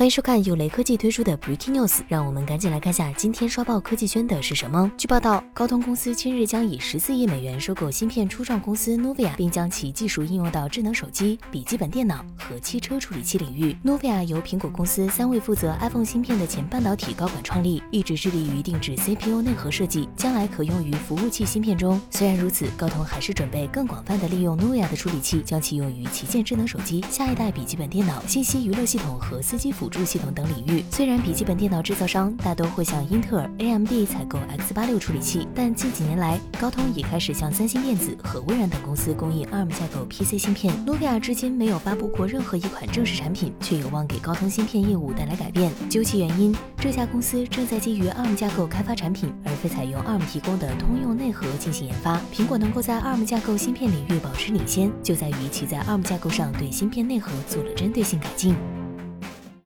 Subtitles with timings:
[0.00, 4.90] 欢迎收看由雷科技推出的 Breaking News，让我们赶紧来看下今天刷爆科技圈的是什么。
[4.96, 13.76] 据报道，高通公司今日将以十四亿美元收购芯片初创公司 Nuvia，并将其技术应用到智能手机、笔记本电脑和汽车处理器领域。
[13.84, 22.00] Nuvia 由苹果公司三位负责 iPhone 芯片的前半导体高管创立，一直致力于定制 CPU 内核设计，将来可用于服务器芯片中。
[22.08, 29.89] 虽然如此，高通还是准备更广泛的利用 Nuvia 的处理器，将其用于旗舰智能手机、下一代笔记本电脑、信息娱乐系统和司机辅。
[29.90, 40.72] 助系统等领域，虽然笔记本电脑制造商大都会向英特尔、AMD 采购 X 八六处理器，但近几年来，高通也开始向三星电子和微软等公司供应 ARM 架构 PC 芯片。
[40.86, 45.72] 努比亚至今没有发布过任何一款正式产品，却有望给高通芯片业务带来改变。
[45.90, 52.20] 究其原因，这家公司正在基于 ARM 架构开发产品，而非采用 ARM 提供的通用内核进行研发。
[52.32, 58.54] 苹果能够在 ARM 架构芯片领域保持领先，就在于其在 ARM 架构上对芯片内核做了针对性改进。